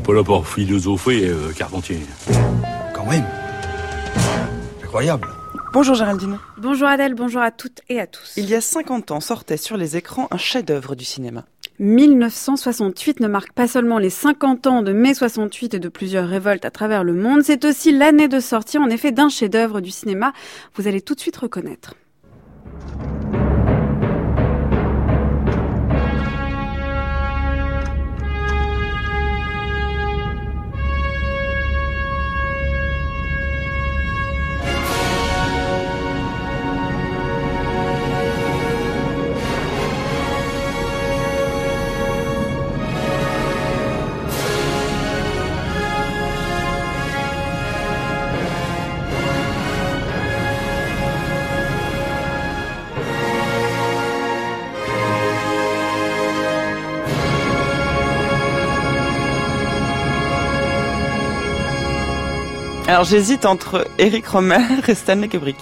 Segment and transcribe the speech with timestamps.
[0.00, 2.00] n'est pas là pour philosopher, euh, Carpentier.
[2.94, 3.24] Quand même.
[4.82, 5.28] Incroyable.
[5.72, 6.38] Bonjour Géraldine.
[6.56, 8.32] Bonjour Adèle, bonjour à toutes et à tous.
[8.36, 11.44] Il y a 50 ans sortait sur les écrans un chef-d'œuvre du cinéma.
[11.80, 16.64] 1968 ne marque pas seulement les 50 ans de mai 68 et de plusieurs révoltes
[16.64, 20.32] à travers le monde, c'est aussi l'année de sortie en effet d'un chef-d'œuvre du cinéma.
[20.74, 21.94] Vous allez tout de suite reconnaître.
[62.90, 65.54] Alors j'hésite entre Eric Romer et Stanley Kubrick.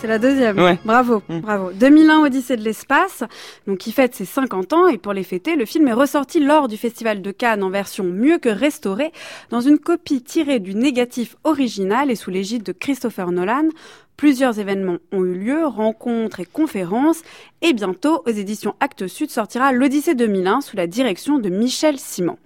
[0.00, 0.58] C'est la deuxième.
[0.58, 0.78] Ouais.
[0.84, 1.38] Bravo, Mm.
[1.38, 1.70] bravo.
[1.72, 3.22] 2001 Odyssée de l'espace,
[3.68, 6.66] donc qui fête ses 50 ans et pour les fêter, le film est ressorti lors
[6.66, 9.12] du festival de Cannes en version mieux que restaurée
[9.50, 13.68] dans une copie tirée du négatif original et sous l'égide de Christopher Nolan.
[14.16, 17.22] Plusieurs événements ont eu lieu, rencontres et conférences,
[17.62, 22.38] et bientôt, aux éditions Actes Sud, sortira l'Odyssée 2001 sous la direction de Michel Simon.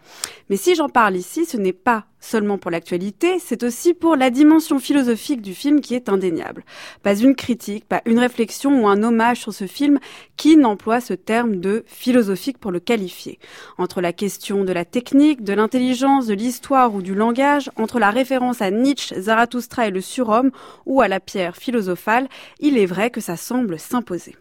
[0.48, 4.30] Mais si j'en parle ici, ce n'est pas seulement pour l'actualité, c'est aussi pour la
[4.30, 6.64] dimension philosophique du film qui est indéniable.
[7.02, 9.98] Pas une critique, pas une réflexion ou un hommage sur ce film
[10.36, 13.38] qui n'emploie ce terme de philosophique pour le qualifier.
[13.78, 18.10] Entre la question de la technique, de l'intelligence, de l'histoire ou du langage, entre la
[18.10, 20.50] référence à Nietzsche, Zarathustra et le surhomme,
[20.84, 24.34] ou à la pierre philosophale, il est vrai que ça semble s'imposer.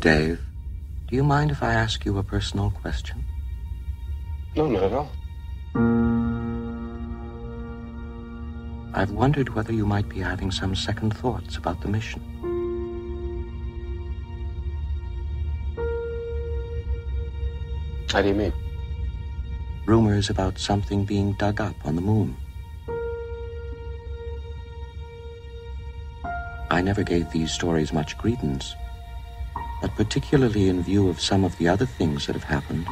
[0.00, 0.38] Dave,
[1.08, 3.16] do you mind if I ask you a personal question?
[4.54, 5.10] No, not at all.
[8.94, 12.20] I've wondered whether you might be having some second thoughts about the mission.
[18.12, 18.52] How do you mean?
[19.86, 22.36] Rumors about something being dug up on the moon.
[26.78, 28.76] I never gave these stories much credence,
[29.82, 32.86] but particularly in view of some of the other things that have happened,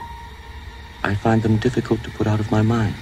[1.04, 2.94] I find them difficult to put out of my mind.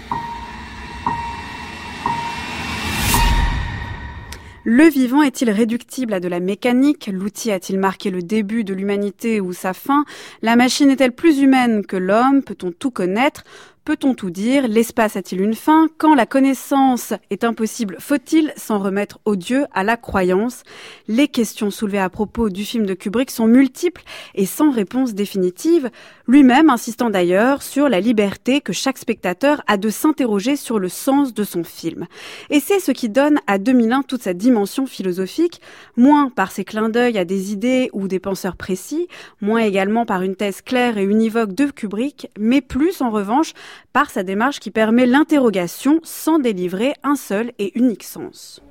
[4.66, 7.10] Le vivant est-il réductible à de la mécanique?
[7.10, 10.04] L'outil a-t-il marqué le début de l'humanité ou sa fin?
[10.42, 12.42] La machine est-elle plus humaine que l'homme?
[12.42, 13.44] Peut-on tout connaître?
[13.84, 14.66] Peut-on tout dire?
[14.66, 15.88] L'espace a-t-il une fin?
[15.98, 20.62] Quand la connaissance est impossible, faut-il s'en remettre au Dieu, à la croyance?
[21.06, 24.02] Les questions soulevées à propos du film de Kubrick sont multiples
[24.34, 25.90] et sans réponse définitive,
[26.26, 31.34] lui-même insistant d'ailleurs sur la liberté que chaque spectateur a de s'interroger sur le sens
[31.34, 32.06] de son film.
[32.48, 35.60] Et c'est ce qui donne à 2001 toute sa dimension philosophique,
[35.98, 39.08] moins par ses clins d'œil à des idées ou des penseurs précis,
[39.42, 43.52] moins également par une thèse claire et univoque de Kubrick, mais plus en revanche
[43.92, 48.62] par sa démarche qui permet l'interrogation sans délivrer un seul et unique sens.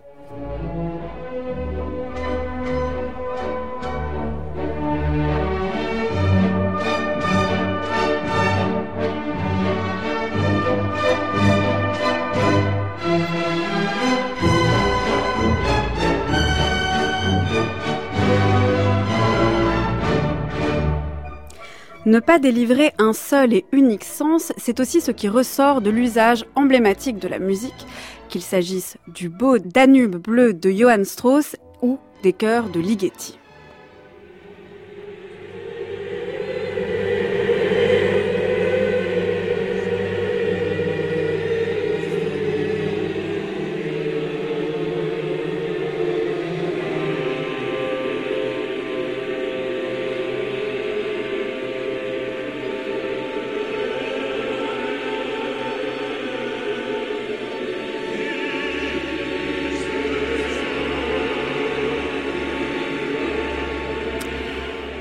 [22.05, 26.45] Ne pas délivrer un seul et unique sens, c'est aussi ce qui ressort de l'usage
[26.55, 27.87] emblématique de la musique,
[28.27, 33.39] qu'il s'agisse du beau Danube bleu de Johann Strauss ou des chœurs de Ligeti.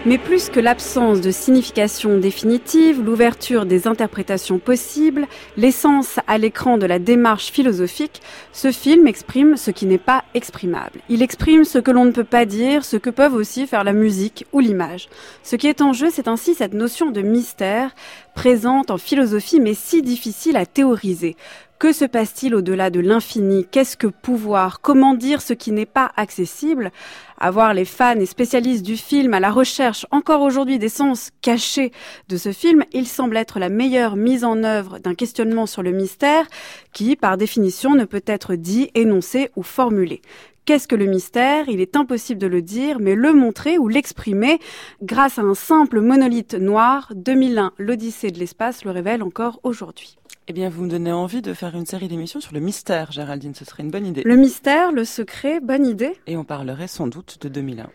[0.05, 6.87] Mais plus que l'absence de signification définitive, l'ouverture des interprétations possibles, l'essence à l'écran de
[6.87, 8.21] la démarche philosophique,
[8.53, 10.99] ce film exprime ce qui n'est pas exprimable.
[11.09, 13.93] Il exprime ce que l'on ne peut pas dire, ce que peuvent aussi faire la
[13.93, 15.09] musique ou l'image.
[15.45, 17.95] Ce qui est en jeu, c'est ainsi cette notion de mystère,
[18.35, 21.37] présente en philosophie mais si difficile à théoriser.
[21.83, 23.67] Que se passe-t-il au-delà de l'infini?
[23.69, 24.81] Qu'est-ce que pouvoir?
[24.83, 26.93] Comment dire ce qui n'est pas accessible?
[27.39, 31.91] Avoir les fans et spécialistes du film à la recherche encore aujourd'hui des sens cachés
[32.29, 35.91] de ce film, il semble être la meilleure mise en œuvre d'un questionnement sur le
[35.91, 36.47] mystère
[36.93, 40.23] qui, par définition, ne peut être dit, énoncé ou formulé.
[40.65, 41.69] Qu'est-ce que le mystère?
[41.69, 44.61] Il est impossible de le dire, mais le montrer ou l'exprimer
[45.03, 50.17] grâce à un simple monolithe noir, 2001, l'Odyssée de l'espace le révèle encore aujourd'hui.
[50.49, 53.55] Eh bien, vous me donnez envie de faire une série d'émissions sur le mystère, Géraldine.
[53.55, 54.23] Ce serait une bonne idée.
[54.25, 56.19] Le mystère, le secret, bonne idée.
[56.27, 57.89] Et on parlerait sans doute de 2001.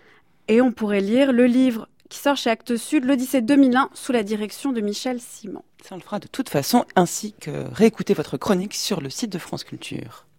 [0.48, 4.24] Et on pourrait lire le livre qui sort chez Actes Sud, l'Odyssée 2001, sous la
[4.24, 5.64] direction de Michel Simon.
[5.84, 9.32] Ça, on le fera de toute façon, ainsi que réécouter votre chronique sur le site
[9.32, 10.27] de France Culture.